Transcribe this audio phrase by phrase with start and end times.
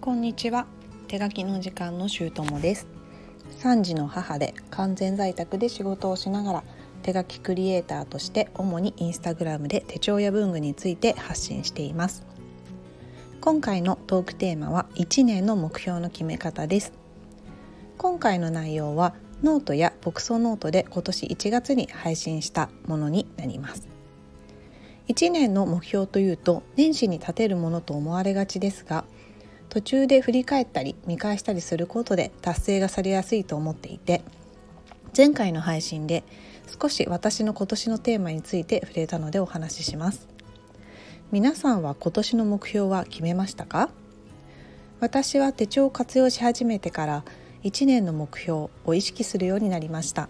[0.00, 0.66] こんにちは。
[1.08, 2.86] 手書きの時間のしゅうともです。
[3.58, 6.64] 3児の母で完全在宅で仕事をしながら
[7.02, 12.24] 手書きクリエイターとして主に Instagram で手帳や文具について発信しています。
[13.40, 16.92] 今回のトークテーマは1年の目標の決め方です。
[17.98, 23.88] 今回の内容はノートやボクソノートで今年1月に配信したものになります。
[25.08, 29.04] 1年の目標というと年始に立てるものと思われがちですが
[29.68, 34.22] 途中で振り返ったり見返したりすることで達成がされやすいと思っていて
[35.16, 36.24] 前回の配信で
[36.80, 40.28] 少し私の今年のテーマについて触れたのでお話しします。
[41.30, 43.90] 皆さんは今年の目標は決めましたか？
[45.00, 47.24] 私は手帳を活用し始めてから
[47.64, 50.28] 1年の目標を意識するようになりました。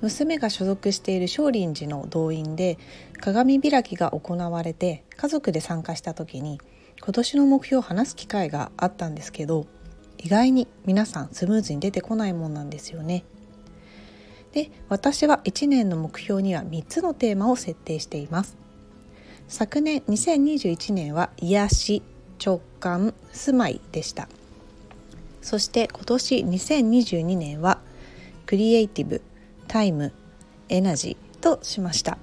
[0.00, 2.78] 娘が所属している少林寺の動員で
[3.20, 6.60] 鏡開きが行われて家族で参加した時に
[7.08, 9.66] 今年の目標を話す機会があったんですけど
[10.18, 13.24] 意外に皆さんスムーズに出てこないもんなんですよね。
[14.52, 18.58] で私は1年の目標には3つのテーマを設定しています。
[19.48, 22.02] 昨年2021年は癒し
[22.44, 24.28] 直感住まいでした
[25.40, 27.80] そして今年2022年は
[28.44, 29.22] クリエイティブ
[29.66, 30.12] タイム
[30.68, 32.18] エナジーとしました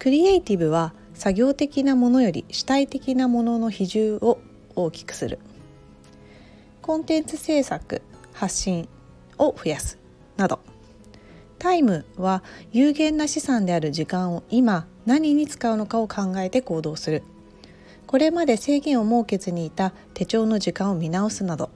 [0.00, 4.38] クリエイティブは作業的なものより主体的なものの比重を
[4.74, 5.38] 大きくする。
[6.80, 8.00] コンテンツ制作
[8.32, 8.88] 発信
[9.36, 9.98] を増やす
[10.38, 10.60] など。
[11.58, 17.22] タイムは有限な資産である時間を今何に使うのかを考えて行動する。
[18.06, 21.68] これまで制限を設けずにいた手帳の時間を見直すなど。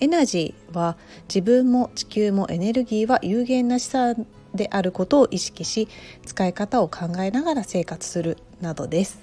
[0.00, 0.98] エナジーは
[1.28, 5.88] 自分も地球もエネルギーは有限な資産であることを意識し
[6.24, 9.20] 使い方を考えながら生活するなどです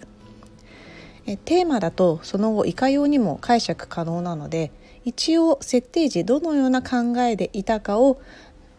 [1.28, 4.72] えテーマだとその後いかようにも解釈可能なので
[5.04, 8.20] 一応設定時どのような考えでいたかを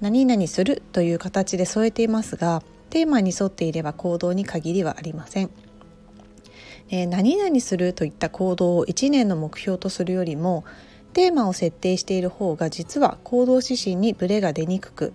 [0.00, 5.50] 何々するという形で添えていますがテーマに沿っていれば行動に限りはありません。
[6.88, 10.64] え何々するといった行動を1年の目標とするよりも
[11.14, 15.12] テーマを設定している方が実は行動指針にブレが出にくく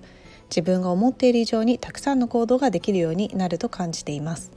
[0.52, 4.52] 自分が思っている以上にたくさんの行動ができるようになると感じています。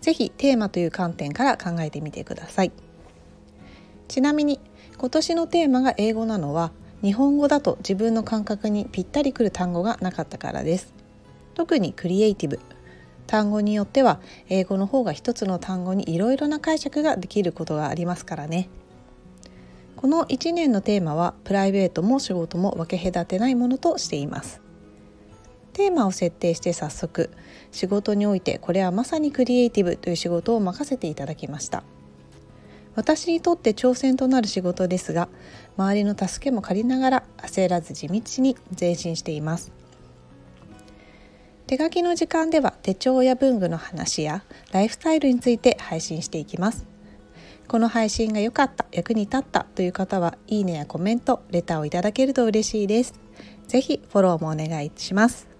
[0.00, 2.70] 是非テーマという観点から考えてみてください。
[4.06, 4.60] ちなみに
[4.96, 6.70] 今年のテーマが英語なのは
[7.02, 10.94] 日本語だと自分の感覚にぴったりくる単語がなかったからです。
[11.54, 12.60] 特にクリエイティブ。
[13.26, 18.68] 単語によっては英語の方が一つの単語にいろいろな解釈ができることがありますからね。
[19.96, 24.60] この1年のテーマはプライベートも仕事も分け隔てないものとしています。
[25.74, 27.30] テーマを設定して早速
[27.70, 31.82] 仕事においてこれはまさにクリエイティブという仕事を任せていただきました
[32.94, 35.28] 私にとって挑戦となる仕事ですが
[35.76, 39.72] 周りの助けも借りながら焦らず地道に前進しています
[41.66, 46.86] 手書きの時間では手帳や文具の話やライフスタイルについて配信していきます
[47.66, 53.14] この配信が良かった、役に立ったという方は、いいねやコメント、レターをいただけると嬉しいです。
[53.66, 55.53] ぜひフォローもお願いします。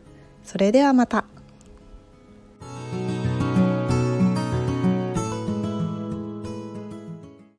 [0.44, 1.25] それではまた。